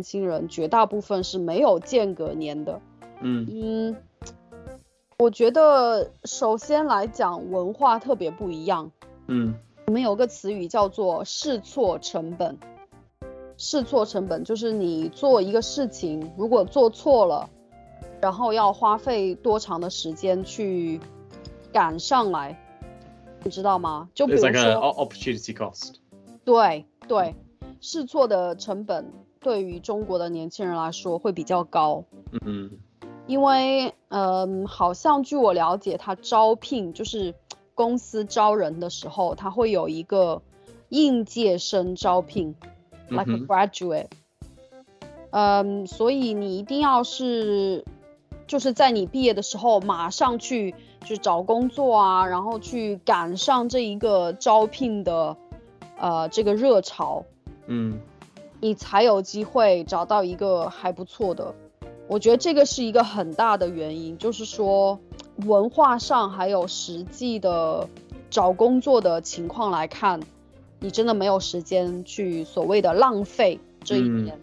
[0.00, 2.80] 年轻人绝大部分是没有间隔年的。
[3.20, 3.96] 嗯嗯，
[5.18, 8.90] 我觉得首先来讲文化特别不一样。
[9.28, 9.54] 嗯
[9.86, 12.56] 我们有个词语叫做试错成本。
[13.58, 17.50] 试错成本就是你做一个事情，如果做错了，
[18.22, 20.98] 然后要花费多长的时间去
[21.70, 22.58] 赶上来，
[23.44, 24.08] 你知道吗？
[24.14, 25.96] 就比如说 opportunity cost。
[26.42, 27.34] 对对，
[27.82, 32.04] 试错的成本对于中国的年轻人来说会比较高。
[32.44, 32.70] 嗯
[33.26, 37.32] 因为，嗯，好像据我了解，他招聘就是
[37.76, 40.42] 公司招人的时候，他会有一个
[40.88, 42.56] 应届生招聘
[43.08, 44.08] ，like a graduate。
[45.30, 47.84] 嗯，所以你一定要是，
[48.48, 55.36] 就是在你毕业的时候马上去就找工作啊，然后去赶上这一个招聘的，
[55.96, 57.24] 呃，这个热潮，
[57.68, 58.00] 嗯
[58.60, 61.54] 你才有机会找到一个还不错的。
[62.08, 64.98] 我觉得这个是一个很大的原因，就是说
[65.46, 67.88] 文化上还有实际的
[68.28, 70.20] 找工作的情况来看，
[70.80, 74.40] 你真的没有时间去所谓的浪费这一嗯年。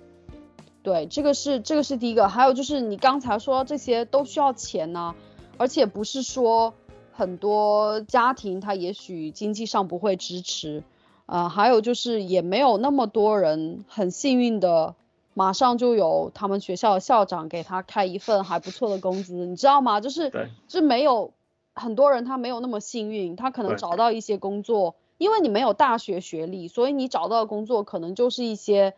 [0.82, 5.14] 对，这个是这个是第一个，还有就是你刚才说这些都需要钱呐、
[5.58, 6.73] 而且不是说
[7.12, 10.84] 很多家庭他也许经济上不会支持，
[11.28, 14.95] 呃，还有就是也没有那么多人很幸运的，
[15.36, 20.02] 马上就有他们学校的校长给他开一份还不错的工资，你知道吗？
[20.02, 21.31] 就是对是没有
[21.75, 28.95] 很多人他没有那么幸运，他可能找到一些工作，因为你没有大学学历，所以你找到的工作可能就是一些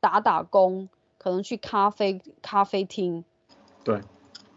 [0.00, 3.24] 打打工，可能去咖啡咖啡厅，
[3.84, 4.00] 对，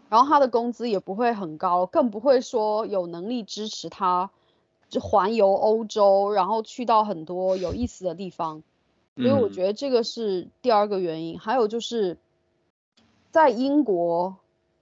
[0.08, 4.41] 然后他的工资也不会很高，更不会说有能力支持他就
[5.00, 8.62] 环游欧洲，然后去到很多有意思的地方。
[9.16, 11.38] 所以我嗯觉得这个是第二个原因。
[11.38, 12.16] 还有就是
[13.30, 14.36] 在英国，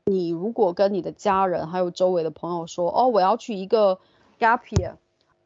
[0.04, 3.98] 你如果跟你的家人还有周围的朋友说，哦，我要去一个
[4.38, 4.94] gap year，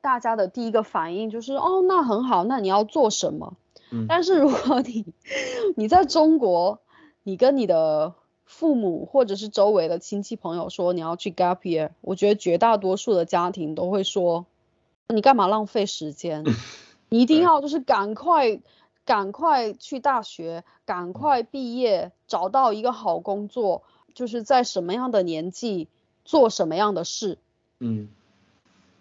[0.03, 3.56] 大家的第一个反应就是，哦，那很好，那你要做什么？
[3.91, 5.06] 嗯但是如果你
[5.77, 6.81] 你在中国，
[7.22, 14.47] 你跟你的父母或者是周围的亲戚朋友说你要去 gap year，我觉得绝大多数的家庭都会说，
[15.09, 16.44] 你干嘛浪费时间？
[17.10, 18.60] 你一定要就是赶快
[19.04, 23.82] 赶快去大学，赶快毕业，找到一个好工作，
[24.14, 25.88] 就是在什么样的年纪
[26.25, 27.38] 做什么样的事。
[27.81, 28.09] 嗯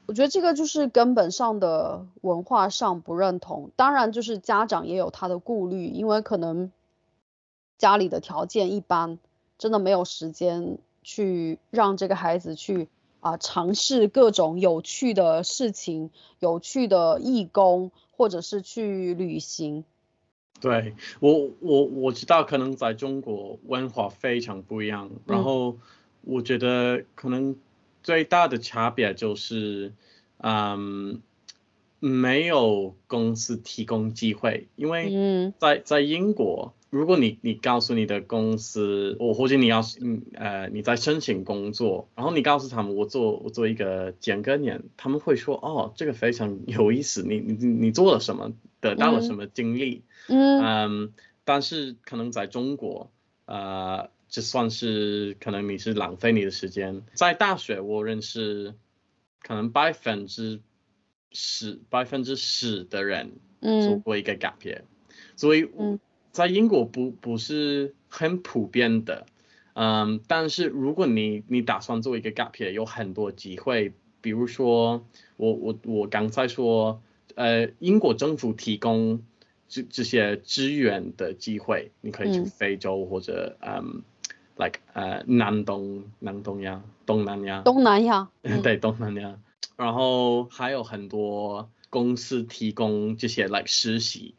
[0.06, 6.74] 我觉得这个就是根本上的文化上不认同，当然就是家长也有他的顾虑，因为可能
[7.78, 9.18] 家里的条件一般，
[9.58, 12.90] 真的没有时间去让这个孩子去
[13.24, 19.86] 啊、尝试各种有趣的事情、有趣的义工，或者是去旅行。
[20.60, 25.78] 对我我我知道，可能在中国文化非常不一样，然嗯后
[26.22, 27.56] 我觉得可能
[28.04, 29.94] 最大的差别就是，
[30.38, 31.22] 嗯，
[32.00, 50.04] 没有公司提供机会，因为嗯在在英国，如果你你告诉你的公司，我或者你要嗯呃你在申请工作，然后你告诉他们我做我做一个间隔年，他们会说哦这个非常有意思，你你你做了什么，得到了什么经历。
[50.28, 53.12] 嗯嗯，但是可能在中国，
[53.46, 57.02] 呃，这算是可能你是浪费你的时间。
[57.16, 58.75] 在大学，我认识
[59.42, 60.62] 可能百分之
[61.31, 63.31] 十、百分之十的人
[63.62, 64.81] 做嗯过一个 gap year，、
[65.36, 66.00] 所以嗯
[66.34, 69.26] 在英国不不是很普遍的。
[69.76, 75.06] 嗯，但是如果你你打算做一个 gap year，有很多机会，比如说
[75.38, 77.02] 我我我刚才说，
[77.36, 79.24] 呃，英国政府提供
[79.68, 84.04] 这这些支援的机会，你可以去嗯非洲或者嗯
[84.58, 88.30] ，like 呃南东南东亚东南亚，东南亚。
[88.44, 89.40] 嗯对东南亚，
[89.75, 94.36] 然后还有很多公司提供这些 like 实习，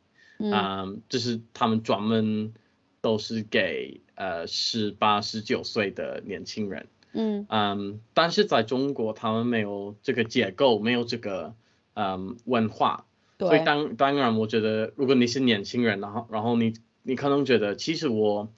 [0.50, 0.52] 嗯。
[0.52, 2.52] 嗯，就是他们专门
[3.00, 7.46] 都是给呃十八十九岁的年轻人，嗯。
[7.48, 11.54] 嗯，但是在中国他们没有这个结构，没有这个
[11.94, 13.06] 嗯文化，
[13.38, 18.52] 所以，当当然我觉得如果你是年轻人，然后然后你你可能觉得其实我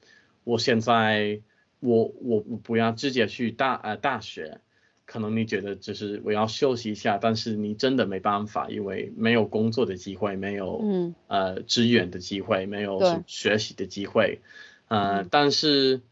[0.45, 1.41] 我现在
[1.81, 4.61] 我我我不要直接去大呃大学。
[5.07, 11.15] 可能你觉得就是我要休息一下，但是你真的没办法，因为没有工作的机会，没有嗯。
[11.29, 14.41] 呃支援的机会，没有学习的机会，
[14.89, 15.29] 呃，嗯。
[15.31, 16.03] 但是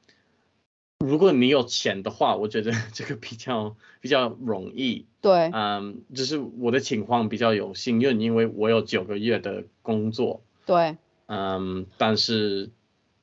[0.98, 10.96] 如果你有钱的话，我觉得 这个比较比较容易，对，嗯，就是我的情况比较有幸运，因为我有九个月的工作，对，
[11.26, 12.70] 嗯，但是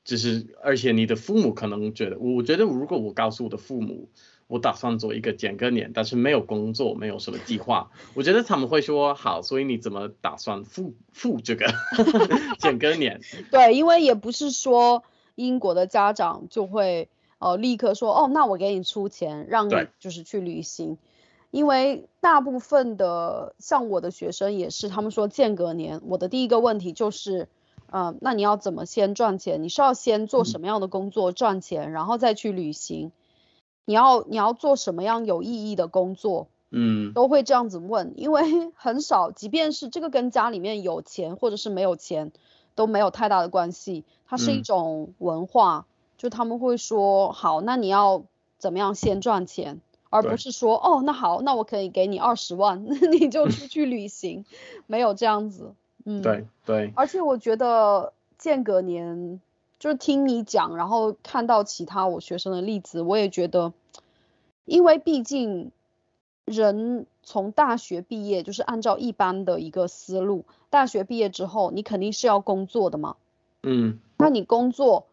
[0.04, 4.10] 就是而且你的父母可能觉得，我觉得如果我告诉我的父母，
[4.52, 11.74] 我打算做一个减个年，但是没有工作，没有什么计划， 我觉得他们会说好，所以你怎么打算付付这个
[12.60, 13.22] 减个年？
[13.50, 15.04] 对，因为也不是说
[15.36, 17.08] 英国的家长就会
[17.40, 20.98] 呃立刻说哦，那我给你出钱，让你就是去旅行。
[21.50, 27.48] 因为大部分的像我的学生也是，他们说间隔年，我的第一个问题就是，
[27.90, 29.64] 呃，那你要怎么先赚钱？
[29.64, 33.14] 你是要先做什么样的工作赚钱，然后再去旅行？
[33.86, 36.48] 你要你要做什么样有意义的工作？
[36.70, 37.14] 嗯。
[37.14, 38.42] 都会这样子问，因为
[38.76, 42.32] 很少，即便是这个跟家里面有钱或者是没有钱
[42.76, 44.64] 都没有太大的关系，它是一嗯。
[44.64, 45.86] 种文化，
[46.18, 48.24] 就他们会说好，那你要
[48.58, 54.46] 怎么样先赚钱，而不是说哦，那好，那我可以给你二十万， 你就出去旅行，
[54.88, 55.74] 没有这样子，
[56.06, 59.42] 嗯，对对，而且我觉得间隔年，
[59.82, 63.74] 就是听你讲，然后看到其他我学生的例子，我也觉得，
[64.66, 65.72] 因为毕竟
[66.46, 73.16] 人从大学毕业，就是按照一般的一个思路，大学毕业之后，你肯定是要工作的嘛。
[73.64, 75.08] 嗯那你工作，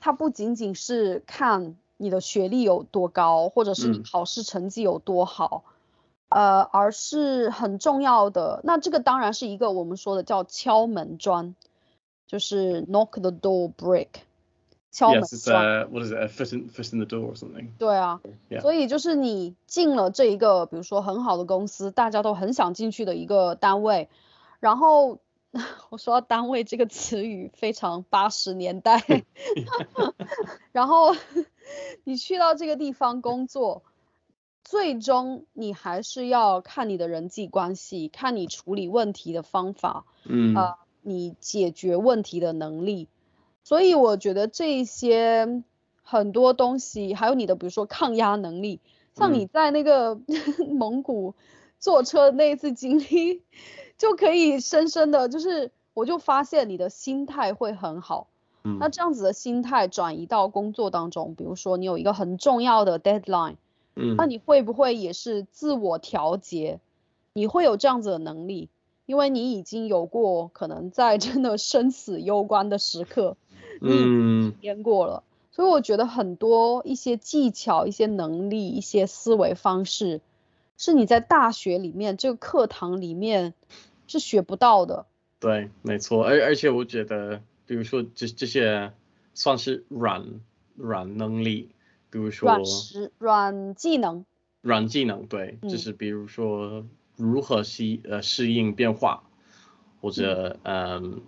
[0.00, 5.64] 它不仅仅是看你的学历有多高，或者是你嗯考试成绩有多好，
[6.30, 8.62] 呃，而是很重要的。
[8.64, 11.54] 那这个当然是一个我们说的叫敲门砖，
[12.32, 14.08] 就是 knock the door break，
[14.90, 15.52] 敲门 Yes, it's。
[15.52, 16.16] a what is it?
[16.16, 17.68] A foot in foot in the door or something.
[17.78, 18.22] 对啊.
[18.62, 24.08] 所以就是你进了这一个，比如说很好的公司，大家都很想进去的一个单位，
[24.60, 25.18] 然后
[25.90, 29.04] 我说到单位这个词语非常八十年代，
[30.72, 31.14] 然后
[32.04, 33.82] 你去到这个地方工作，
[34.64, 43.08] 最终你还是要看你的人际关系，看你处理问题的方法，嗯呃，你解决问题的能力。
[43.64, 45.62] 所以我觉得这一些
[46.02, 48.80] 很多东西，还有你的比如说抗压能力，
[49.14, 50.20] 像你嗯在那个
[50.68, 51.34] 蒙古
[51.78, 53.42] 坐车的那一次经历，
[53.96, 58.28] 就可以深深的就是，我就发现你的心态会很好。
[58.64, 63.56] 那嗯这样子的心态转移到工作当中，比如说你有一个很重要的 deadline，
[63.94, 66.80] 那嗯你会不会也是自我调节？
[67.32, 68.68] 你会有这样子的能力，
[69.06, 73.36] 因为你已经有过可能在真的生死攸关的时刻，
[73.80, 74.52] 嗯。
[74.52, 80.20] 体验过了，所以我觉得很多一些技巧、一些能力、一些思维方式，
[80.76, 83.54] 是你在大学里面这个课堂里面
[84.06, 85.06] 是学不到的。
[85.40, 88.92] 对，没错，而而且我觉得，比如说这这些
[89.34, 90.40] 算是软
[90.76, 91.70] 软能力，
[92.10, 94.24] 比如说软实软技能，
[94.60, 95.78] 软技能，对，就嗯。
[95.78, 96.86] 是比如说
[97.22, 99.24] 如何适呃适应变化，
[100.00, 101.20] 或者嗯，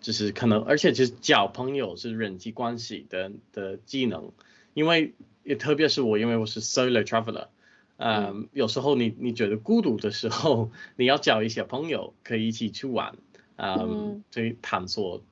[0.00, 4.32] 就是可能，而且其实交朋友是人际关系的的技能，
[4.74, 7.48] 因为也特别是我，因为我是 solo traveler。
[7.96, 13.16] 嗯，有时候你你觉得孤独的时候，你要交一些朋友，可以一起去玩，
[13.56, 13.78] 嗯。
[13.78, 15.22] 嗯，去探索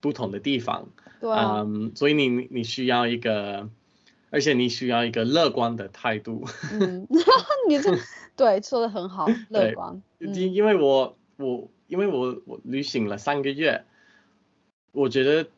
[0.00, 0.88] 不同的地方，
[1.20, 3.68] 对啊，嗯，所以你你你需要一个，
[4.30, 7.06] 而且你需要一个乐观的态度，嗯，
[7.68, 7.90] 你这
[8.36, 13.84] 对说的很好， 乐对观，嗯因因为我我因为我我旅行了三个月，
[14.92, 15.48] 我觉得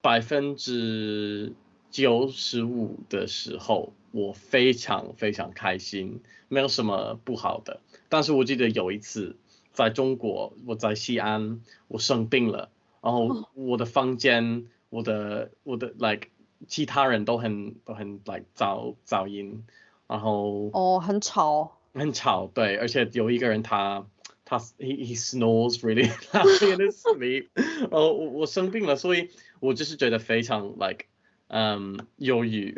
[0.00, 1.52] 百分之
[1.90, 7.80] 九十五的时候，我非常非常开心，没有什么不好的。
[8.08, 9.36] 但是我记得有一次
[9.72, 13.48] 在中国，我在西安，我生病了，然后哦。
[13.54, 16.28] 我的房间，我的我的 like
[16.68, 19.64] 其他人都很都很 like 噪噪音，
[20.06, 24.06] 然后哦，很吵，很吵，对，而且有一个人他
[24.44, 29.30] 他 he he snores really loudly in his sleep，然 后我我生病了，所以
[29.60, 31.06] 我就是觉得非常 like
[31.48, 32.74] 嗯忧郁，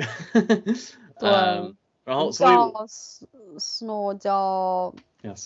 [1.20, 1.30] 对。
[1.30, 2.54] 嗯，然后所以
[3.58, 4.94] snore 叫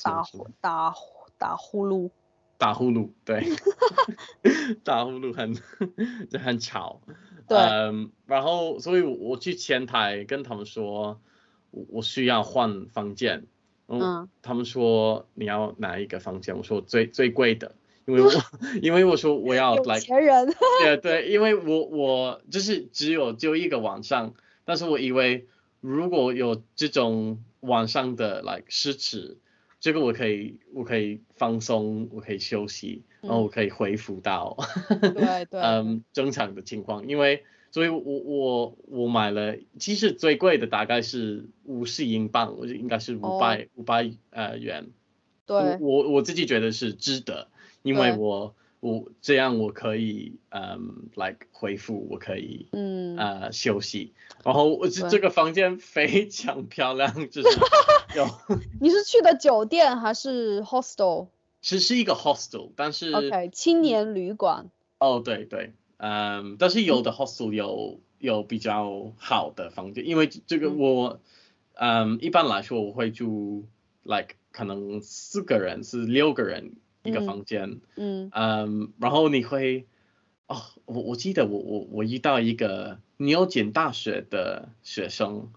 [0.02, 2.10] 打呼打呼打呼噜，
[2.56, 3.44] 打呼噜，对，
[4.82, 5.54] 打呼噜很
[6.28, 7.00] 就很吵，
[7.46, 7.56] 对。
[7.58, 11.20] 嗯，然后所以我去前台跟他们说，
[11.70, 13.46] 我我需要换房间，
[13.88, 14.28] 嗯，嗯。
[14.42, 16.56] 他们说你要哪一个房间？
[16.56, 17.74] 我说最最贵的，
[18.06, 18.30] 因为我
[18.80, 25.46] 因为我说我要有来，钱人，对对，因为我我就是只有就一个晚上，但是我以为
[25.80, 28.64] 如果有这种晚上的 like
[29.80, 34.56] 这个我可以我可以放松，我可以休息，然后我可以恢复到
[34.88, 44.88] 对对，嗯正常的情况，因为所以我我我买了，其实最贵的大概是五十英镑，我觉得应该是五百五百呃元，
[45.46, 45.76] 对。
[45.80, 47.48] 我我自己觉得是值得，
[47.82, 54.14] 因为我我这样我可以嗯，like 恢复，我可以嗯，呃休息。
[54.44, 57.48] 然后我这这个房间非常漂亮，就是
[58.16, 58.26] 有
[58.80, 64.70] 你是去的酒店还是 hostel？OK，、是是一个 hostel，但是 OK，青年旅馆。
[64.98, 70.78] 哦对对，嗯，但是有的 hostel 有有比较好的房间，因为这个嗯。
[70.78, 71.20] 我
[71.74, 73.68] 嗯一般来说我会住
[74.04, 77.26] like 可能四个人是六个人一个嗯。
[77.26, 77.80] 房间。
[77.96, 78.30] 嗯。
[78.30, 79.86] 嗯，然后你会，
[80.46, 85.50] 哦，我我记得我我我遇到一个牛津大学的学生，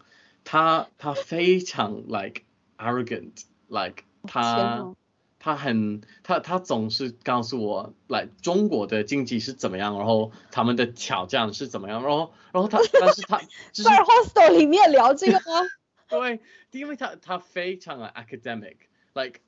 [0.43, 2.43] 他他非常 like
[2.77, 4.95] arrogant，like 他呐
[5.43, 15.67] 他很他他总是告诉我来中国的经济是怎么样，然后他们的挑战是怎么样，然后然后他 但是他就是在 hostel 里面聊这个吗？
[16.07, 19.39] 对，因为他他非常的 academic，like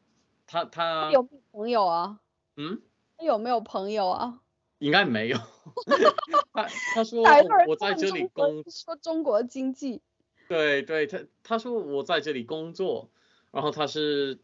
[0.48, 2.20] 他他有没有朋友啊？
[2.56, 2.82] 嗯。
[3.16, 4.40] 他有没有朋友啊？
[4.80, 5.38] 应该没有。
[6.54, 7.22] 他他说
[7.68, 10.02] 我在这里工，说中国经济？
[10.50, 13.12] 对对，他他说我在这里工作，
[13.52, 14.40] 然后他是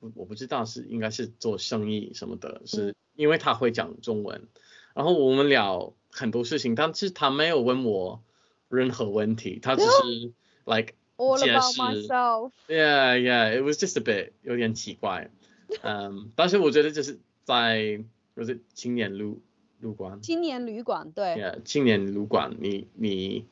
[0.00, 4.48] 我我不知道是应该是做生意什么的，是因为他会讲中文，
[4.94, 8.22] 然后我们聊很多事情，但是他没有问我
[8.68, 10.32] 任何问题，他只是
[10.64, 12.52] like All 解 about 释 myself。
[12.68, 15.30] Yeah, yeah, it was just a bit 有点奇怪，
[15.82, 18.04] 嗯，但是我觉得就是在
[18.36, 19.40] 就是青年旅
[19.80, 20.20] 旅馆。
[20.22, 23.46] 青年旅馆，对 Yeah，青年旅馆，你你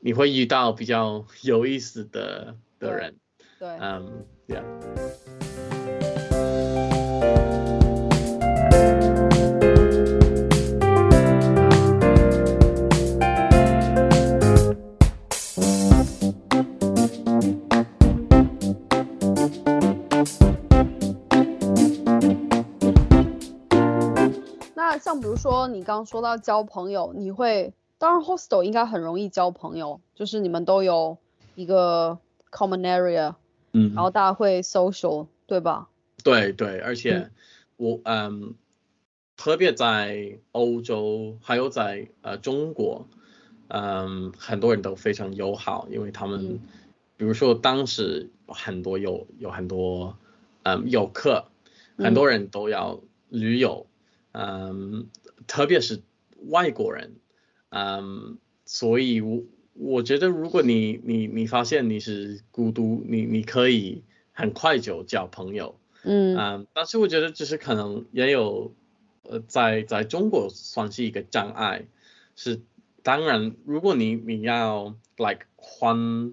[0.00, 3.16] 你会遇到比较有意思的的人，
[3.58, 3.68] 对。
[3.80, 4.64] 嗯，Yeah，
[25.68, 31.18] 你刚刚说到交朋友，你会，当然 hostel 应该很容易交朋友，就是你们都有
[31.54, 32.18] 一个
[32.50, 33.34] common area，
[33.72, 33.94] 嗯。
[33.94, 35.88] 然后大家会 social，对吧？
[36.24, 37.30] 对对，而且
[37.76, 38.54] 我嗯，
[39.36, 43.06] 特别在欧洲，还有在呃中国，
[43.68, 46.60] 嗯，很多人都非常友好，因为他们，嗯。
[47.16, 50.16] 比如说当时很多有有很多
[50.62, 51.46] 嗯游客，
[51.96, 52.04] 嗯。
[52.04, 53.86] 很多人都要旅游，
[54.32, 55.08] 嗯，
[55.48, 56.02] 特别是
[56.46, 57.16] 外国人，
[57.70, 65.74] 嗯，所以我我觉得如果你你你发现你是孤独，你你可以很快就交朋友。
[66.04, 68.72] 嗯嗯，但是我觉得就是可能也有，
[69.22, 71.86] 呃，在在中国算是一个障碍，
[72.36, 72.60] 是
[73.02, 76.32] 当然，如果你你要 like 换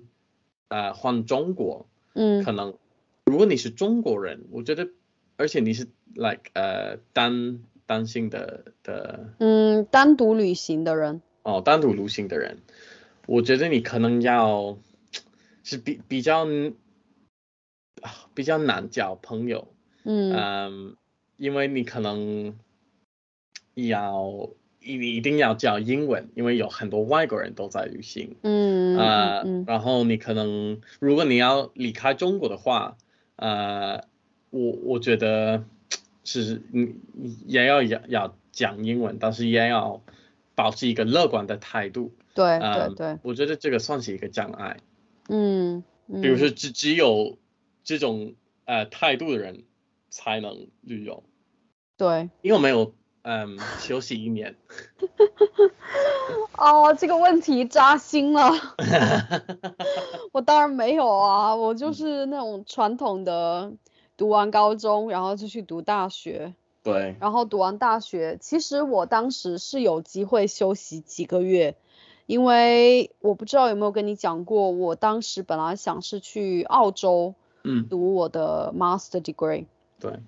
[0.68, 2.78] 呃换中国，嗯可能
[3.26, 4.88] 如果你是中国人，我觉得，
[5.36, 9.30] 而且你是 like 呃单单性的的。
[9.40, 12.58] 嗯，单独旅行的人，哦单独旅行的人，
[13.28, 14.78] 我觉得你可能要
[15.64, 16.46] 是比比较
[18.02, 19.68] 啊比较难交朋友。
[20.04, 20.34] 嗯。
[20.34, 20.96] 嗯，
[21.38, 22.58] 因为你可能
[23.74, 24.50] 要
[24.80, 32.98] 一一定要教英文，因为有很多外国人都在旅行，嗯呃，嗯嗯然后你可能如果你要离开中国的话，
[33.36, 34.04] 呃，
[34.52, 35.66] 我我觉得
[36.26, 36.96] 是你
[37.46, 40.02] 也要要要讲英文，但是也要
[40.56, 44.78] 保持一个乐观的态度，对对嗯对，我觉得这个算是一个障碍，
[45.30, 47.38] 嗯，比如嗯说只只有
[47.84, 48.34] 这种
[48.66, 49.64] 呃态度的人
[50.10, 51.24] 才能旅游。
[51.98, 54.56] 对，你有没有嗯休息一年？
[56.58, 58.50] 哦，这个问题扎心了。
[60.32, 63.72] 我当然没有啊，我就是那种传统的，
[64.18, 66.54] 读完高中，然后就去读大学，
[66.84, 71.76] 对，然后读完大学，其实我当时是有机会休息几个月，
[72.26, 79.66] 因为我不知道有没有跟你讲过，我当时本来想是去澳洲嗯，读我的 master degree，
[80.00, 80.20] 对，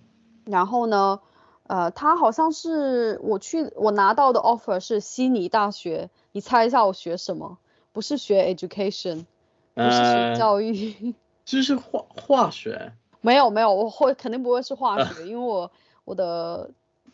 [0.45, 1.21] 然后呢，
[1.67, 7.57] 呃，他好像是我去我拿到的 offer 是悉尼大学，你猜一下我学什么？
[7.93, 9.25] 不是学 education，
[9.73, 11.15] 不是学呃，教育，
[11.45, 12.93] 就是化化学，
[13.27, 15.69] 没有没有，我会肯定不会是化学，因为我
[16.05, 16.71] 我的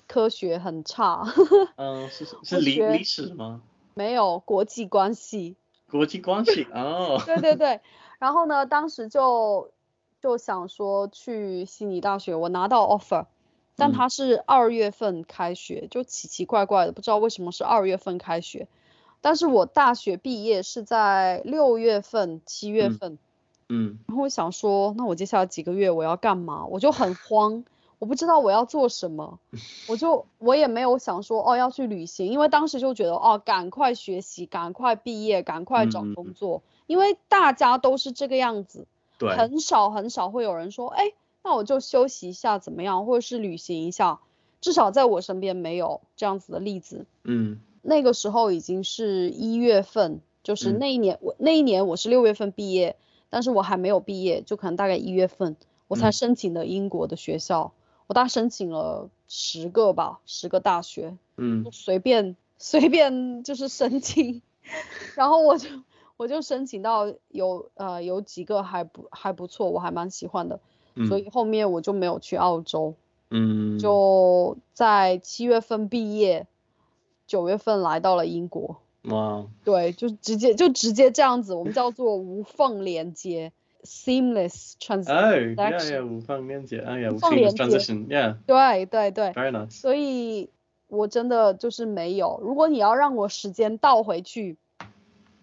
[0.08, 1.24] 科学很差，
[1.76, 3.62] 嗯，是是是我学历历史吗？
[3.96, 5.56] 没有国际关系。
[5.90, 7.82] 国际关系哦， 对对对，
[8.20, 9.72] 然后呢，当时就
[10.22, 13.26] 就想说去悉尼大学，我拿到 offer，
[13.76, 18.68] 但嗯它是二月份开学，就奇奇怪怪的，不知道为什么是二月份开学。
[19.22, 23.18] 但是我大学毕业是在六月份、七月嗯份，嗯
[24.08, 26.66] 然后我想说，那我接下来几个月我要干嘛？
[26.66, 27.64] 我就很慌，
[28.00, 29.40] 我不知道我要做什么，
[29.88, 44.20] 我就我也没有想说哦要去旅行，因为当时就觉得哦赶快学习，赶快毕业，赶快找工作，因为大家都是这个样子，对，很少很少会有人说哎那我就休息一下怎么样，或者是旅行一下，
[44.62, 47.06] 至少在我身边没有这样子的例子。
[47.24, 52.96] 嗯，那个时候已经是一月份，就是那一年我那一年我是六月份毕业，
[53.34, 55.56] 但是我还没有毕业，就可能大概一月份
[55.88, 57.74] 我才申请的英国的学校。
[58.06, 64.44] 我大概申请了十个吧，十个大学，嗯，随便随便就是申请，
[65.18, 65.68] 然后我就
[66.16, 70.60] 我就申请到有呃有几个还不还不错，我还蛮喜欢的，
[71.08, 72.94] 所以后面我就没有去澳洲，
[73.32, 76.46] 嗯，就在七月份毕业，
[77.26, 83.52] 九月份来到了英国，哇，对，就直接就直接这样子，我们叫做无缝连接。
[83.86, 89.72] seamless transition，哎，yeah yeah，无缝连接，哎呀，无缝连接，transition，yeah，对对对，very nice。
[89.72, 90.50] 所以，
[90.88, 92.40] 我真的就是没有。
[92.42, 94.56] 如果你要让我时间倒回去，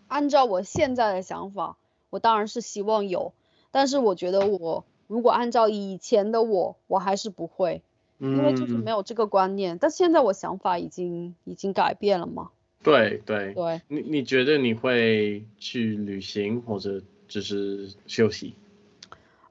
[0.09, 1.77] 按照我现在的想法，
[2.09, 3.35] 我当然是希望有。
[3.71, 7.83] 但是我觉得我如果按照以前的我，我还是不会，
[8.19, 9.77] 因为就是没有这个观念。
[9.79, 12.49] 但现在我想法已经已经改变了嘛？
[12.83, 13.81] 对对对。
[13.89, 17.03] 你你觉得你会去旅行或者？
[17.33, 18.57] 只是休息，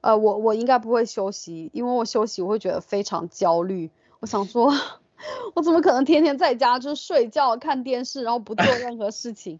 [0.02, 3.88] 呃，我我应该不会休息，因为我休息我会觉得非常焦虑。
[4.18, 4.70] 我想说，
[5.56, 9.58] 我怎么可能天天在家就是睡觉、看电视，然后不做 任何事情？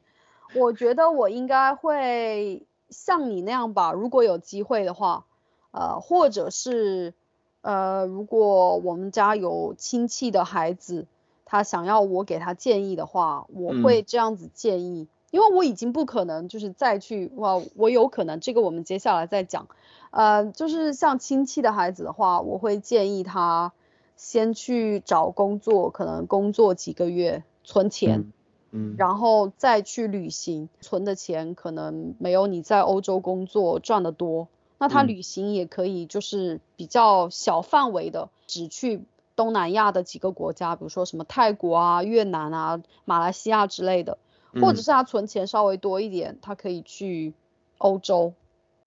[0.53, 5.25] 我觉得我应该会像你那样吧，如果有机会的话，
[5.71, 7.15] 呃，或者是
[7.62, 11.07] 呃，如果我们家有亲戚的孩子，
[11.50, 15.09] 他想要我给他建议的话，我会这样子建议。
[15.33, 19.66] 因为我已经不可能就是再去哇，我有可能这个我们接下来再讲，
[20.13, 23.73] 呃，就是像亲戚的孩子的话，我会建议他
[24.17, 28.32] 先去找工作，可能工作几个月存钱，
[28.71, 34.47] 嗯，然后再去旅行，存的钱可能没有你在欧洲工作赚的多，
[34.78, 39.02] 那他旅行也可以就是比较小范围的，只去
[39.41, 44.19] 东南亚的几个国家，比如说什么泰国啊、越南啊、马来西亚之类的。
[44.61, 47.33] 或者是他存钱稍微多一点，他可以去
[47.79, 48.33] 欧洲，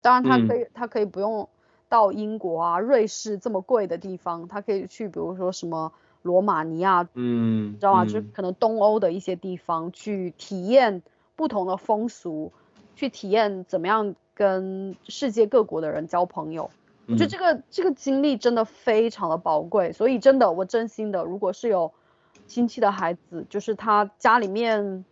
[0.02, 1.48] 当然他可以，他可以不用
[1.88, 8.04] 到英国啊、瑞士这么贵的地方，他可以去，比如说什么罗马尼亚，嗯，知道吗？
[8.06, 11.02] 就可能东欧的一些地方去体验
[11.38, 12.52] 不同的风俗，
[12.98, 16.70] 去体验怎么样跟世界各国的人交朋友。
[17.08, 21.94] 我觉得这个这个经历真的非常的宝贵，所以真的我真心的，如果是有
[22.48, 25.06] 亲戚的孩子，就是他家里面。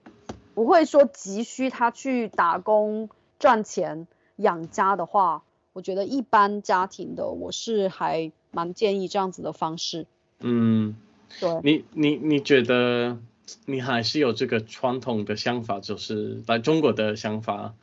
[0.56, 5.41] 不会说急需他去打工赚钱养家的话，
[5.73, 10.06] 我觉得一般家庭的我是还蛮建议这样子的方式。
[10.41, 10.95] 嗯，
[11.39, 11.60] 对。
[11.63, 13.17] 你你你觉得
[13.65, 17.73] 你还是有这个传统的想法，就是来中国的想法，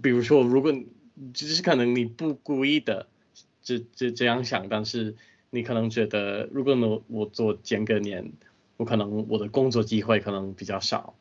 [0.00, 0.72] 比如说如果
[1.34, 3.08] 只是可能你不故意的
[3.62, 5.14] 这这这样想，但是
[5.50, 8.32] 你可能觉得如果我我做间隔年，
[8.76, 11.14] 我可能我的工作机会可能比较少。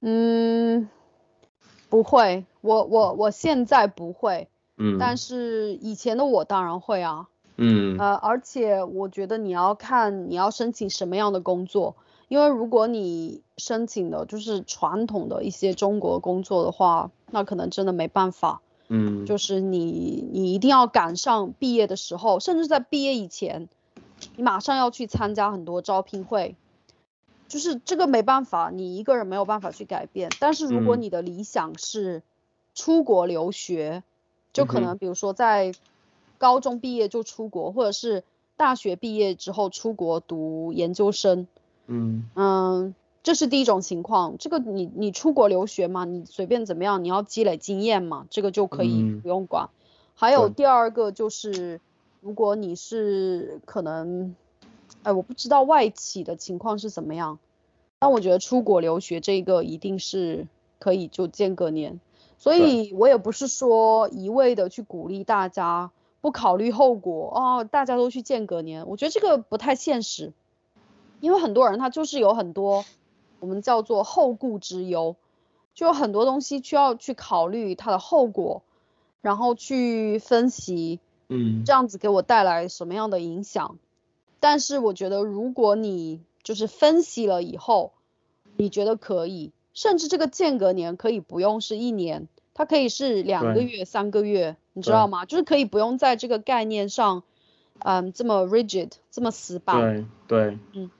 [0.00, 0.88] 嗯，
[1.88, 11.96] 不会，我我我现在不会，嗯，但是以前的我当然会啊，嗯，呃，而且我觉得你要看你要申请什么样的工作，
[12.28, 23.68] 因为如果你申请的就是传统的一些中国工作的话，那可能真的没办法，嗯，就是你你一定要赶上毕业的时候，甚至在毕业以前，
[24.36, 26.56] 你马上要去参加很多招聘会。
[27.48, 30.34] 就是这个没办法，你一个人没有办法去改变。
[30.40, 32.22] 但是如果你的理想是
[32.74, 34.02] 出国留学，
[34.52, 35.72] 就可能比如说在
[36.38, 38.24] 高中毕业就出国，或者是
[38.56, 41.46] 大学毕业之后出国读研究生。
[41.86, 42.94] 嗯嗯，
[43.26, 44.38] 这是第一种情况。
[44.38, 49.68] 这个你你出国留学嘛，你随便怎么样，你要积累经验嘛，这个就可以不用管。
[50.14, 51.80] 还有第二个就是，
[52.20, 54.36] 如果你是可能。
[55.02, 57.40] 哎，我不知道外企的情况是怎么样，
[57.98, 60.46] 但我觉得出国留学这个一定是
[60.78, 62.00] 可以就间隔年，
[62.38, 70.32] 所以我也不是说一味的去鼓励大家不考虑后果哦，大家都去间隔年，我觉得这个不太现实，
[71.20, 72.84] 因为很多人他就是有很多
[73.40, 75.16] 我们叫做后顾之忧，
[75.74, 78.62] 就有很多东西需要去考虑它的后果，
[79.20, 83.78] 然后去分析，嗯，这样子给我带来什么样的影响。
[84.40, 87.92] 但是我觉得，如果你就是分析了以后，
[88.56, 95.24] 你觉得可以，甚至这个间隔年可以不用是一年，它可以是两个月、三个月，你知道吗？
[95.24, 97.22] 就是可以不用在这个概念上
[97.80, 100.06] 嗯这么 rigid 这么死板。
[100.28, 100.58] 对对。
[100.74, 100.90] 嗯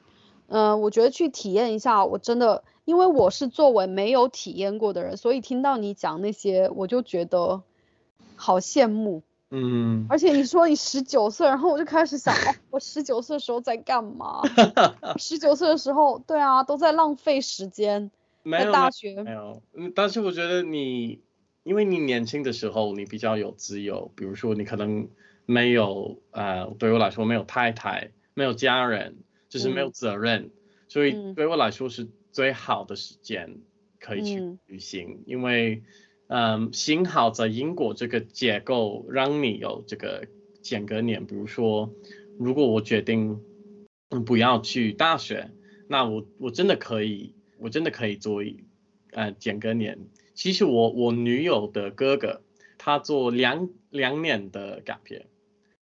[0.49, 7.63] 嗯，我觉得去体验一下，我真的，因为我是作为没有体验过的人，所以听到你讲那些，我就觉得
[8.37, 9.23] 好羡慕。
[9.51, 10.07] 嗯。
[10.09, 14.43] 而且你说你十九岁，然后我就开始想，哦，我十九岁的时候在干嘛？
[15.19, 18.11] 十九岁的时候，对啊，都在浪费时间。
[18.43, 21.21] 没有大学没有，嗯，但是我觉得你，
[21.65, 25.09] 因为你年轻的时候你比较有自由，比如说你可能
[25.47, 29.17] 没有，呃，对我来说没有太太，没有家人，
[29.49, 30.51] 就是没有责任，
[30.89, 33.61] 所以对我来说是最好的时间
[34.01, 35.83] 可以去旅行，因为，
[36.29, 40.27] 嗯，幸好在英国这个结构让你有这个
[40.63, 41.93] 间隔年，比如说，
[42.39, 43.41] 如果我决定
[44.25, 45.51] 不要去大学，
[45.89, 47.35] 那我我真的可以。
[47.59, 48.43] 我真的可以做，
[49.13, 49.99] 呃，间隔年。
[50.35, 52.43] 其实我我女友的哥哥，
[52.77, 55.23] 他做两两年的 gap year，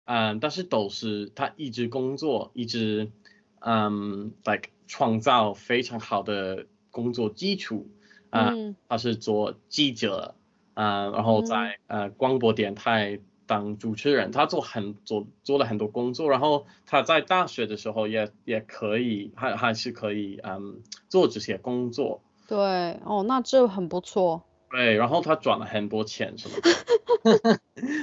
[0.07, 3.13] 嗯，但是都是他一直工作，一直，
[3.61, 7.89] 嗯，like 创造非常好的工作基础，
[8.31, 8.53] 啊，
[8.89, 10.35] 他是做记者，
[10.75, 13.21] 啊，然后在呃广播电台。
[13.47, 22.23] 当主持人，他做很做做了很多工作，然后他在大学的时候也也可以，还还是可以，嗯，做这些工作。
[22.47, 24.45] 对，哦，那这很不错。
[24.71, 26.55] 对，然后他赚了很多钱，是吗？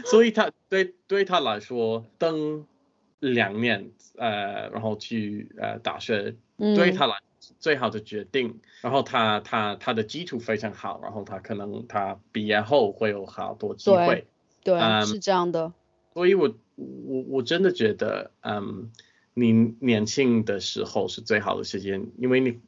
[0.07, 2.65] 所以他对对他来说，等
[3.19, 7.15] 两年，呃，然后去呃大学，对他来
[7.59, 8.59] 最好的决定。
[8.81, 14.27] 然后他他他的基础非常好，然后他可能他毕业后会有好多机会。
[14.63, 15.73] 对，是这样的。
[16.13, 18.91] 所以，我我我真的觉得，嗯，
[19.35, 22.59] 你年轻的时候是最好的时间，因为你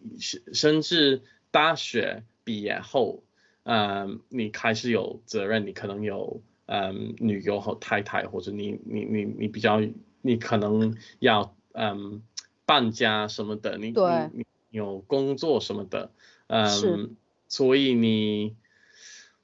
[0.53, 3.23] 甚至大学毕业后，
[3.63, 9.81] 嗯，你开始有责任，你可能有嗯女友和太太，或者你你你你比较，
[10.21, 12.21] 你可能要嗯
[12.65, 13.93] 搬家什么的，你
[14.33, 16.11] 你有工作什么的，
[16.47, 17.15] 嗯，
[17.47, 18.55] 所以你。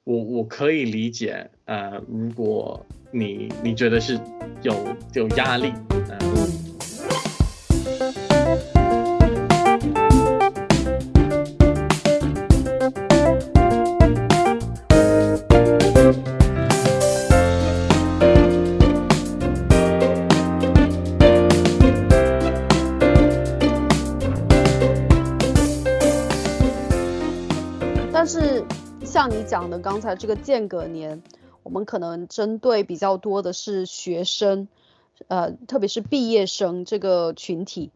[0.04, 4.20] 我我可以理解，呃，如果你你觉得是
[4.62, 6.65] 有有压力，嗯。
[29.66, 31.24] 讲的刚才这个间隔年，
[31.64, 34.68] 我们可能针对比较多的是学生，
[35.26, 37.90] 呃，特别是毕业生这个群体。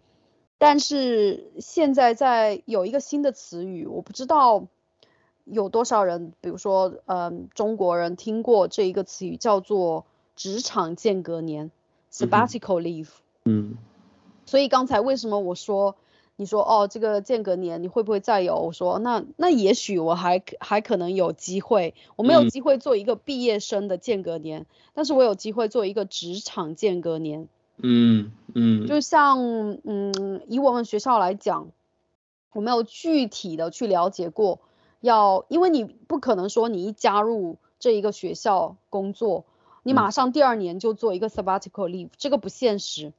[0.59, 4.67] 但是现在在有一个新的词语，我不知道
[5.45, 11.71] 有多少人，比如说，嗯，中国人听过这一个词语，叫做职场间隔年
[12.11, 13.11] （sabbatical leave）。
[13.45, 13.77] 嗯。
[14.45, 15.95] 所以刚才为什么我说？
[16.41, 18.57] 你说哦，这个间隔年你会不会再有？
[18.57, 27.47] 我说那那也许我还还可能有机会，我没有机会做一个毕业生的间隔年，但是我有机会做一个职场间隔年。
[27.77, 31.69] 嗯嗯，就像嗯，以我们学校来讲，
[32.55, 34.61] 我没有具体的去了解过，
[35.03, 39.45] 要因为你不可能说你一加入这一个学校工作，
[39.83, 43.13] 你马上第二年就做一个 sabbatical leave，这个不现实。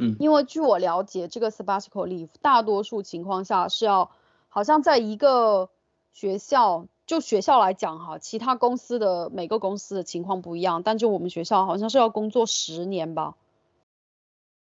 [0.00, 4.12] 嗯，因为据我了解，这个 sabbatical leave 大多数情况下是要，
[4.48, 5.70] 好像在一个
[6.12, 13.34] 学校，就学校来讲哈，其他公司的每个公司的情况不一样，但就我们学校好像是要工作十年吧，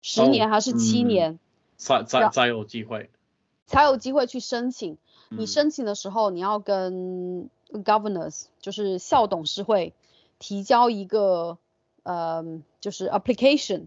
[0.01, 1.38] 十年还是七年，
[1.75, 3.10] 才才才有机会，
[3.65, 4.97] 才有机会去申请。
[5.27, 7.49] 你申请的时候，你要跟
[7.84, 9.93] governors，就是校董事会
[10.39, 11.58] 提交一个。
[12.10, 12.43] 呃，
[12.80, 13.86] 就是 application，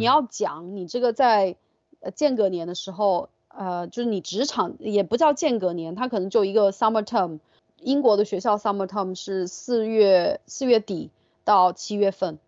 [0.00, 1.54] 你要讲你这个在
[2.00, 7.38] 呃间隔年的时候，呃，就是你职场也不叫间隔年，它可能就一个 summer term。
[7.80, 11.10] 英国的学校 summer term 是四月四月底
[11.44, 12.40] 到七月份，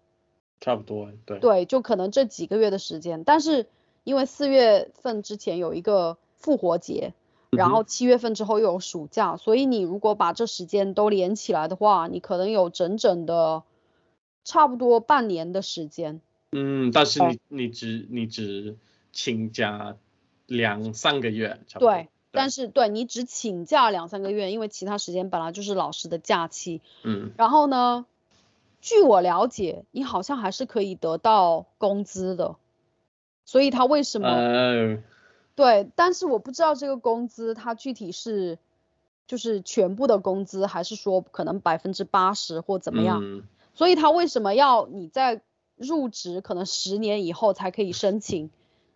[0.61, 3.23] 差不多，对，对，就可能这几个月的时间。
[3.23, 3.67] 但是
[4.03, 7.15] 因为四月份之前有一个复活节，
[7.51, 13.63] 然后七月份之后又有暑假，所以你如果把这时间都连起来的话，你可能有整整的。
[14.45, 18.77] 差不多半年的时间，嗯，但是你你只你只
[19.13, 19.97] 请假
[20.47, 21.93] 两三个月，差不多。
[21.93, 27.31] 对，但是对你只请假两三个月，因为其他时间本来就是老师的假期，嗯。
[27.37, 28.07] 然后呢，
[28.81, 32.57] 据我了解，你好像还是可以得到工资的，
[33.45, 34.99] 所以他为什么？
[35.55, 38.59] 对，但是我不知道这个工资它具体是
[39.27, 43.43] 就是全部的工资，还是说可能百分之八十或怎么样？
[43.75, 45.43] 所以他为什么要你在
[45.77, 48.51] 入职可能十年以后才可以申请，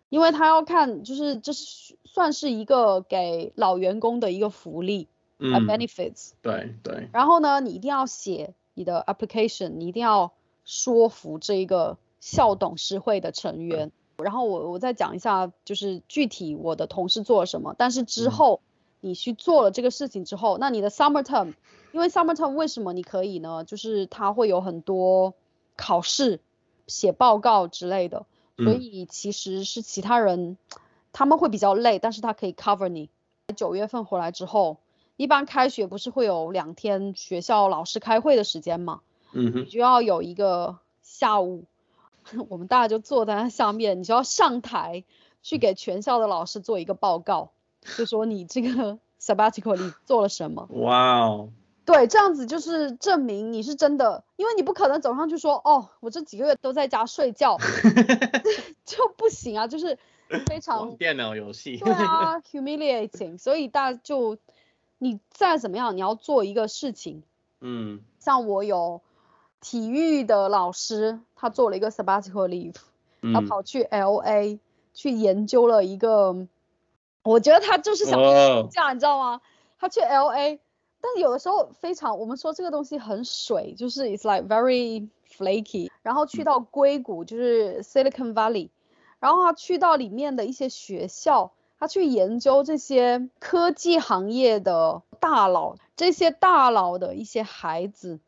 [0.09, 5.07] 因为他要看就是这是算是一个给老员工的一个福利。
[5.39, 6.31] 嗯 benefits。
[6.41, 10.31] 对对，然后呢，你一定要写你的 application，你一定要
[10.65, 13.91] 说服这一个校董事会的成员。
[14.17, 17.75] 然后我我再讲一下，就是具体我的同事做了什么。
[17.77, 18.61] 但是之嗯后
[18.99, 21.53] 你去做了这个事情之后，那你的 summer term，
[21.91, 23.63] 因为 Summertime 为什么你可以呢？
[23.63, 25.33] 就是它会有很多
[25.75, 26.39] 考试、
[26.87, 28.25] 写报告之类的，
[28.57, 30.57] 所嗯以其实是其他人
[31.13, 33.09] 他们会比较累，但是他可以 cover 你。
[33.55, 34.77] 九月份回来之后，
[35.15, 38.99] 一般开学不是会有两天学校老师开会的时间嘛？
[39.31, 41.63] 你就要有一个下午，
[42.49, 45.05] 我们大家就坐在那下面，你就要上台
[45.43, 47.51] 去给全校的老师做一个报告，
[47.97, 50.67] 就说你这个 sabbatical 你做了什么。
[50.71, 51.49] 哇哦，
[51.87, 57.57] 对，这样子就是证明你是真的，因为你不可能走上去说，哦，我这几个月都在家睡觉，
[58.85, 59.97] 就不行啊，就是
[60.47, 63.37] 非常电脑游戏，对啊，humiliating。
[63.37, 64.37] 所以大家就
[64.97, 67.23] 你再怎么样，你要做一个事情。
[67.61, 69.01] 嗯像我有
[69.61, 72.75] 体育的老师，他做了一个 sabbatical leave，
[73.21, 74.59] 他嗯，跑去 LA
[74.93, 76.47] 去研究了一个，
[77.23, 79.39] 我觉得他就是想哦，这样，你知道吗？
[79.79, 80.59] 他去 LA，
[80.99, 85.89] 但有的时候非常，我们说这个东西很水，就是 it's like very flaky。
[86.01, 88.69] 然后去到硅谷，就是 Silicon Valley，
[89.19, 98.19] 然后他去到里面的一些学校，他去研究这些科技行业的大佬，这些大佬的一些孩子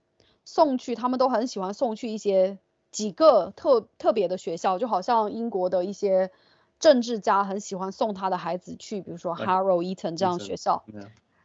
[0.45, 2.60] 送去，他们都很喜欢送去一些
[2.91, 6.32] 几个特特别的学校，就好像英国的一些
[6.79, 10.84] 政治家很喜欢送他的孩子去，比如说 Harrow、Eton 这样学校。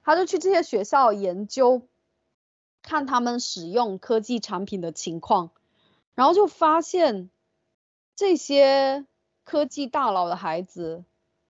[0.04, 1.88] 他就去这些学校研究，
[2.82, 5.50] 看他们使用科技产品的情况，
[6.14, 7.30] 然后就发现
[8.14, 9.06] 这些
[9.44, 11.04] 科技大佬的孩子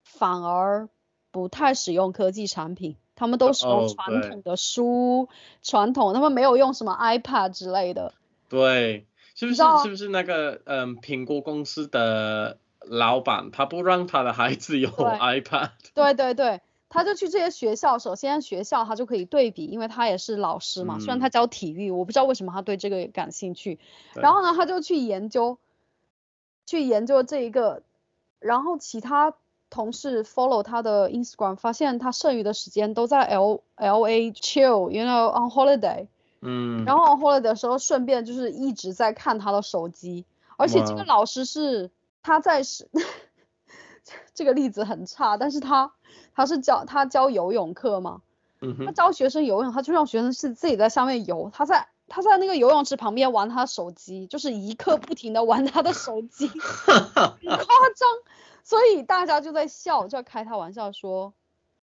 [0.04, 0.88] 反而
[1.30, 5.28] 不太使用科技产品，他们都使用传统的书、
[5.62, 8.12] 传统，他们没有用什么 iPad 之类的。
[8.48, 15.70] 对，是不是是不是那个嗯苹果公司的老板他不让他的孩子有 iPad？
[15.94, 16.61] 对对对，
[16.94, 23.80] 他就去这些学校，首先学校他就可以对比，因为他也是老师嘛，虽然他嗯教体育，我不知道为什么他对这个感兴趣。
[24.14, 25.59] 然后呢，他就去研究，
[26.66, 27.83] 去研究这一个，
[28.38, 29.35] 然后其他
[29.70, 36.07] 同事 follow 他的 Instagram，发现他剩余的时间都在 L L A chill，you know on holiday。
[36.42, 40.24] 嗯，然后 on holiday 的时候，顺便就是一直在看他的手机，
[40.57, 41.90] 而且这个老师是
[42.22, 42.88] 他在是，
[44.35, 45.92] 这个例子很差，但是他
[46.35, 48.23] 他是教他教游泳课嘛，
[48.61, 56.49] 他嗯哼，教学生游泳，他就让学生是自己在下面游，他在他在那个游泳池旁边玩他的手机，就是一刻不停的玩他的手机，
[56.87, 57.66] 很夸
[57.97, 58.09] 张，
[58.62, 61.33] 所以大家就在笑，就要开他玩笑说，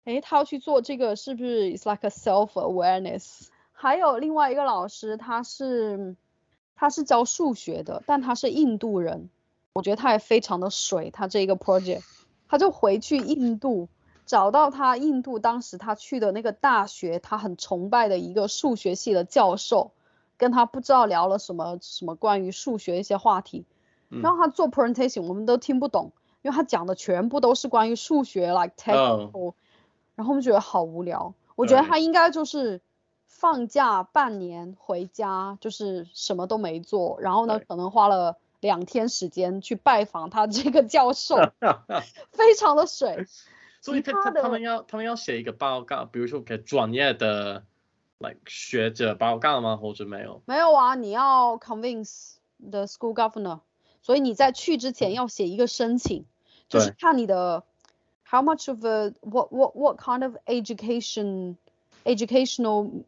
[0.05, 3.49] 诶，他要去做这个是不是 it's like a self awareness？
[3.73, 6.17] 还有另外一个老师，他是
[6.77, 9.29] 他是教数学的，但他是印度人，
[9.75, 12.03] 我觉得他也非常的水，他这一个 project，
[12.49, 13.89] 他就回去印度。
[14.25, 19.93] 找到他印度当时他去的那个大学，他很崇拜的一个数学系的教授，
[20.37, 23.65] 跟他不知道聊了什么什么关于数学一些话题，
[24.11, 26.11] 嗯然后他做 presentation 我们都听不懂，
[26.43, 29.55] 因为他讲的全部都是关于数学，like 哦 technical，、
[30.17, 31.33] 然后我们觉得好无聊。
[31.55, 32.81] 我觉得他应该就是
[33.29, 41.37] 放假半年回家，就是什么都没做，然后呢，可能花了两天时间去拜访他这个教授，
[42.31, 43.27] 非常的水。
[43.81, 47.65] 所以他的他他他们要他们要写一个报告，比如说给专业的
[48.19, 49.77] like 学者报告吗？
[49.77, 50.43] 或者没有？
[50.47, 53.61] 没有啊，你要 convince the school governor，
[54.03, 56.25] 所以你在去之前要写一个申请，
[56.69, 57.63] 就是看你的
[58.29, 61.55] how much of a what what what kind of education
[62.05, 63.05] educational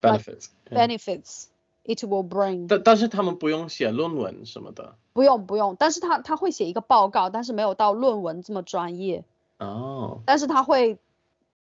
[0.00, 1.46] benefits，嗯 benefits
[1.84, 2.66] it will bring。
[2.68, 4.96] 但但是他们不用写论文什么的。
[5.12, 9.24] 不用不用，但是他他会写一个报告，但是没有到论文这么专业，
[9.58, 10.98] 哦，但是他会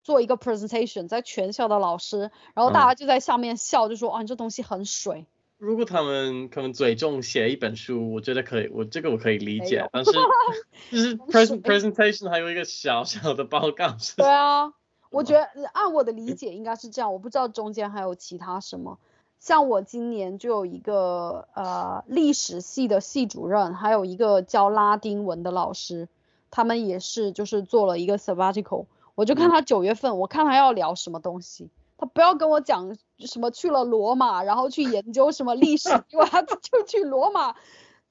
[0.03, 5.25] 做一个 presentation，在全校的老师，然后大嗯家就在下面笑，就说啊你这东西很水。
[5.57, 10.11] 如果他们可能最终写一本书，我觉得可以，我这个我可以理，解但是
[10.91, 14.73] 就是 present 水 presentation 还有一个小小的报告是，对啊，
[15.11, 18.99] 我嗯觉得按我的理解应该是这样，我不知道中间还有其他什么。
[19.39, 26.09] 像我今年就有一个呃历史系的系主任，还有一个教拉丁文的老师，
[26.51, 28.85] 他们也是就是做了一个 sabbatical。
[29.15, 37.55] 我就看嗯他九月份，我看他要聊什么东西，他不要跟我讲什么去了罗马，然后去研究什么历史， 结果他就去罗马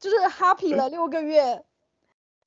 [0.00, 1.64] 就是 happy 了六个月。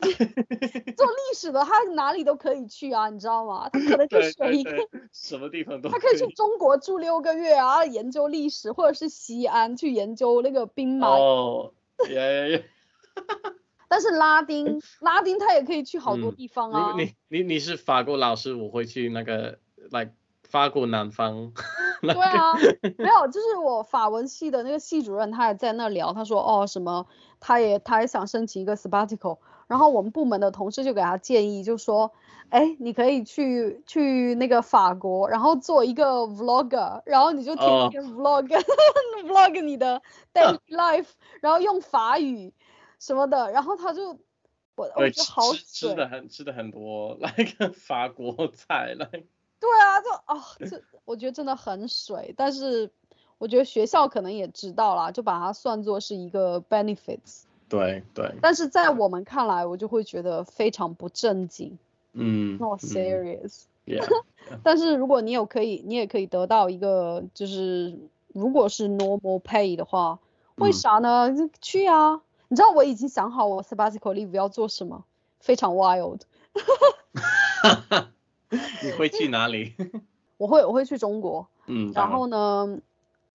[0.02, 3.70] 做历史的他哪里都可以去啊，你知道吗？
[3.72, 4.72] 他可能就选一个
[5.12, 11.08] 什么地方都他可以去中国住六个月啊，研究历史，或者是西安去研究那个兵马。
[11.08, 11.74] 哦，
[12.10, 12.66] 耶耶耶。
[13.88, 16.96] 但是拉丁 拉丁他也可以去好多地方啊。
[16.98, 19.60] 你你你是法国老师，我会去那个
[19.92, 21.52] 来法国南方。
[22.02, 22.56] 对啊，
[22.98, 27.06] 没有，就是我法文系的那个系主任，他也在那聊，他说哦什么，
[27.40, 29.38] 他也他也想申请一个 sabbatical。
[29.72, 32.12] 然后我们部门的同事就给他建议，就说，
[32.50, 40.02] 哎，你可以去去那个法国，然后做一个 vlogger，然后你就天天 vlog，vlog 你的
[40.36, 41.08] daily life，
[41.40, 42.52] 然后用法语
[43.00, 44.10] 什么的，然后他就，
[44.76, 49.08] 我我觉得好吃的很吃的很多 来个法国菜来。
[49.08, 52.92] 对啊，就啊，这我觉得真的很水，但是
[53.38, 57.44] 我觉得学校可能也知道啦，就把它算作是一个 benefits。
[57.72, 61.78] 对对，但是在我们看来，我就会觉得非常不正经，
[62.14, 63.64] 嗯，not serious。
[63.88, 64.06] Yeah。
[64.64, 70.20] 但是如果你有可以，你也可以得到一个，就是如果是 normal pay 的话，
[70.56, 71.30] 为啥呢？
[71.62, 72.22] 去啊！
[72.50, 75.04] 你知道我已经想好我 sabbatical leave 要做什么，
[75.40, 76.20] 非常 wild。
[78.84, 79.74] 你会去哪里？
[80.38, 82.80] 我会我会去中国，嗯，然后呢？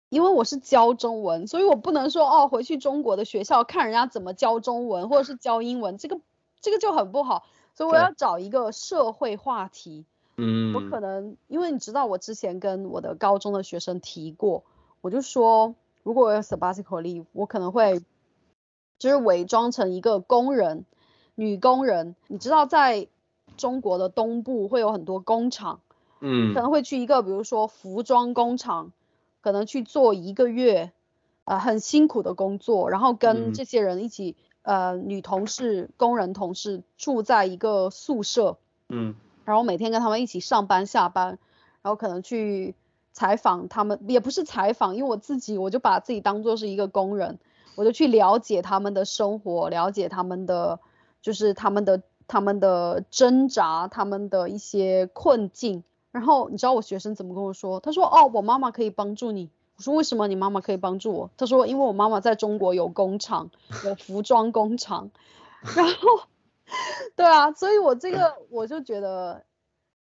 [0.09, 6.19] 因为我是教中文，所以我不能说哦，回去中国的学校看人家怎么教中文，或者是教英文，这个
[6.61, 7.43] 这个就很不好。
[7.73, 10.05] 所以我要找一个社会话题。
[10.37, 10.73] 嗯。
[10.73, 14.63] 我可能因为你知道，我之前跟我的高中的学生提过，
[15.01, 18.01] 我就说，如果我有 sabbatical leave，我可能会
[18.99, 20.85] 就是伪装成一个工人，
[21.33, 22.15] 女工人。
[22.27, 23.07] 你知道，在
[23.57, 25.81] 中国的东部会有很多工厂，
[26.21, 28.91] 嗯，可能会去一个比如说服装工厂。
[29.45, 30.91] 可能去做一个月，
[31.43, 38.57] 呃，很辛苦的工作，然后跟这些人一起，呃，女同事、工人同事住在一个宿舍，
[38.89, 41.37] 嗯，然后每天跟他们一起上班下班，
[41.83, 42.73] 然后可能去
[43.13, 47.37] 采访他们，也不是采访，因为我自己我就把自己当做是一个工人，
[47.75, 50.79] 我就去了解他们的生活，了解他们的，
[51.21, 55.83] 就是他们的他们的挣扎，他们的一些困境。
[56.15, 57.81] 然后你知道我学生怎么跟我说？
[57.81, 63.49] 他说：“哦，我妈妈可以帮助你。”我说：“为什么你妈妈可以帮助我？”他说：“因为我妈妈在中国有工厂，
[63.83, 65.11] 有服装工厂。”
[65.75, 66.21] 然后，
[67.17, 69.43] 对啊，所以我这个我就觉得，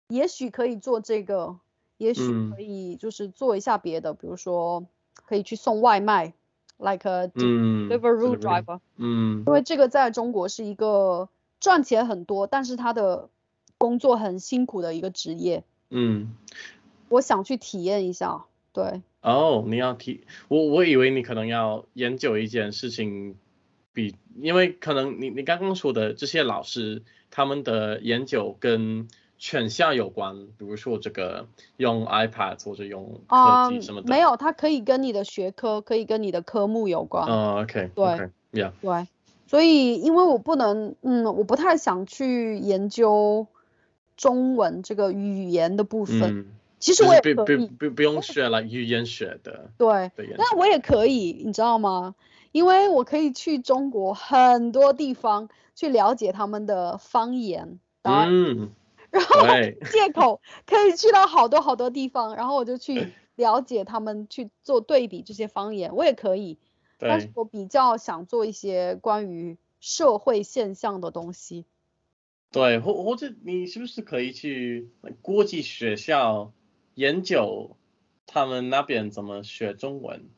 [0.10, 1.60] 也许可以做这个，
[1.96, 4.86] 也许可以就是做一下别的，比如说
[5.26, 6.34] 可以去送外卖
[6.78, 8.82] ，like a delivery driver。
[8.98, 9.46] 嗯。
[9.48, 11.30] 因为这个在中国是一个
[11.62, 13.30] 赚钱很多，但是他的
[13.78, 15.64] 工作很辛苦的一个职业。
[15.92, 16.34] 嗯，
[17.10, 19.02] 我想去体验一下，对。
[19.22, 23.36] 哦，你要体，我我以为你可能要研究一件事情，
[23.94, 34.08] 比因为可能你你刚刚说的这些老师他们的研究跟全校有关，比如说这个用 iPad 或者用科技什么的。
[34.08, 37.28] 没有，它可以跟你的学科，可以跟你的科目有关。
[37.28, 38.06] 哦，OK，对
[38.54, 39.08] ，Yeah，对。
[39.46, 43.46] 所以因为我不能，嗯，我不太想去研究。
[44.22, 46.46] 中文这个语言的部分，
[46.80, 49.72] 其实我也可以，不不不用学了，语言学的。
[49.80, 52.14] 对，那我也可以，你知道吗？
[52.52, 58.70] 因为我可以去中国很多地方去了解他们的方言，嗯，
[59.10, 59.40] 然后
[59.92, 66.60] 借口可以去到好多好多地方，然后我就去 了解他们，去做对比这些方言，我也可以。
[67.00, 71.66] 但是我比较想做一些关于社会现象的东西。
[72.52, 76.52] 对，或或者你是不是可以去国际学校
[76.96, 77.78] 研究
[78.28, 80.30] 他们那边怎么学中文？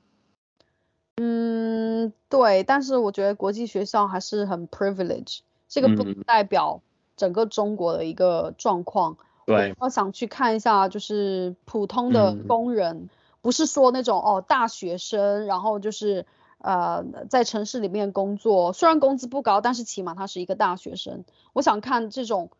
[1.15, 6.83] 嗯，对，但是我觉得国际学校还是很 privilege，这个不代表
[7.17, 9.17] 整个中国的一个状况。
[9.47, 13.09] 对，我想去看一下，就是普通的工人，
[13.41, 16.27] 不是说那种哦大学生，然后就是。
[16.63, 21.25] 呃，在城市里面工作，虽然工资不高，但是起码他是一个大学生。
[21.51, 22.51] 我想看这种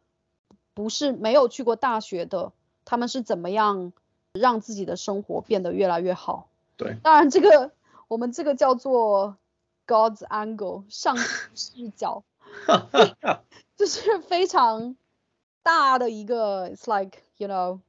[0.73, 2.51] 不是没有去过大学的，
[2.83, 3.93] 他们是怎么样
[4.33, 6.49] 让自己的生活变得越来越好。
[6.75, 7.71] 对，当然这个
[8.09, 9.37] 我们这个叫做
[9.87, 11.23] God's angle 上帝
[11.55, 12.25] 视角
[13.77, 14.97] 就是非常
[15.63, 17.79] 大的一个，It's like you know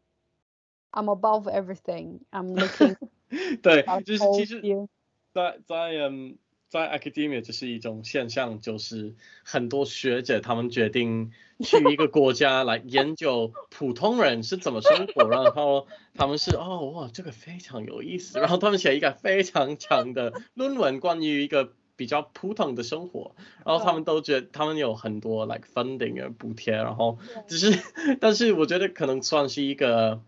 [0.93, 2.21] I'm above everything.
[2.31, 2.97] I'm looking
[3.61, 4.89] 对，就是其实。
[5.35, 6.37] 在在嗯
[6.69, 9.15] 在 academia 这是一种现象，就是
[9.45, 27.79] 很多学者他们决定去一个国家 来研究普通人是怎么生活，然后他们是哦哇这个非常有意思，然后他们写一个非常长的论文关于一个比较普通的生活，然后他们都觉得他们有很多 like funding 啊补贴，然后只是
[28.21, 30.21] 但是我觉得可能算是一个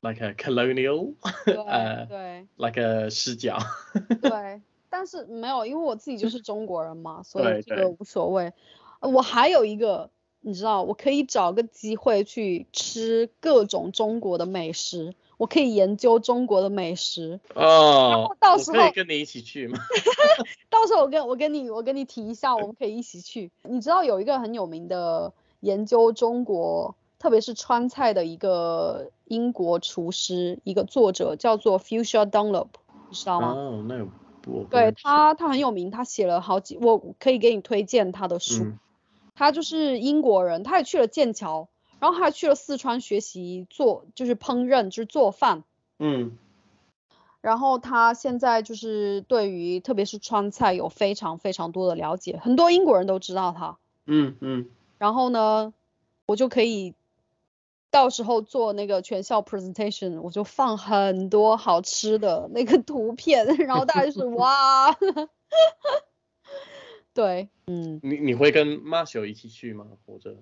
[0.00, 1.14] like a colonial
[1.66, 3.58] 呃对 like a 视角。
[4.20, 8.52] 对， 但是没有，因为我自己就是中国人嘛，所以这个无所谓。
[9.00, 17.38] 呃我还有一个，你知道，我可以找个机会去吃各种中国的美食，我可以研究中国的美食。
[17.54, 19.78] 哦，我到时候可以跟你一起去吗？
[20.70, 23.50] 到时候我跟我跟你我跟你提一下，我们可以一起去。
[23.64, 32.68] 你知道有一个很有名的研究中国，特别是川菜的一个英国厨师，一个作者叫做 Fuchsia Dunlop，
[33.08, 33.52] 你知道吗？
[33.52, 34.08] 哦，那有
[34.46, 38.64] 我对他，他很有名，他写了好几，我可以给你推荐他的书。
[38.64, 38.78] 嗯
[39.38, 41.68] 他就是英国人，他也去了剑桥，
[41.98, 45.62] 然后他还去了四川学习做，就是烹饪，就是做饭。
[45.98, 46.38] 嗯
[47.42, 53.76] 然后他现在就是对于特别是川菜有非常非常多的了解，很多英国人都知道他。
[54.06, 55.74] 嗯嗯然后呢，
[56.24, 56.94] 我就可以
[57.96, 64.94] 到时候做那个全校 presentation，我就放很多好吃的那个图片， 然后大家就是哇，
[67.14, 69.86] 对，嗯，你你会跟 Marshall 一起去吗？
[70.04, 70.36] 或者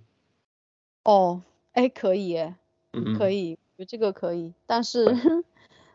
[1.05, 2.57] 哦，哎，可以耶，
[2.93, 5.05] 嗯可以，我觉得这个可以，但是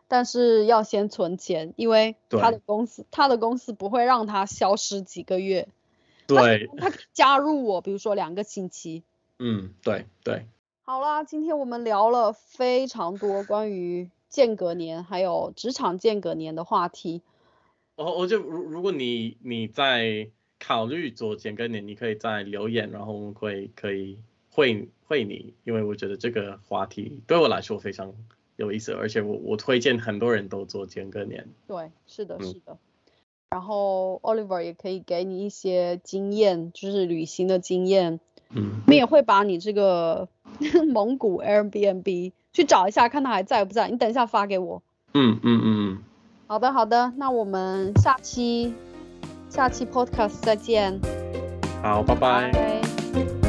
[0.08, 5.68] 但是要先存钱，因为他的公司他的公司不会让他消失几个月，
[6.26, 9.02] 对，他加入我，比如说两个星期。
[9.38, 10.46] 嗯对对，
[10.92, 17.22] 好啦，今天我们聊了非常多关于间隔年还有职场间隔年的话题。
[17.94, 20.28] 哦我就如如果你你在
[20.58, 24.18] 考虑做间隔年，你可以在留言，然后我们会可以
[24.50, 28.12] 会会你，因为我觉得这个话题对我来说非常
[28.56, 31.46] 有意思，而且我我推荐很多人都做间隔年。
[31.68, 32.76] 对，是的，嗯是的。
[33.50, 38.18] 然后 Oliver 也可以给你一些经验，就是旅行的经验。
[38.52, 40.28] 嗯我们也会把你这个
[40.92, 43.88] 蒙古 Airbnb 去找一下，看他还在不在。
[43.88, 44.82] 你等一下发给我。
[45.14, 45.98] 嗯嗯嗯
[46.46, 48.74] 好的，好的，那我们下期
[49.48, 52.50] 下期 Podcast 再见，嗯，好，拜拜。
[52.52, 53.39] 拜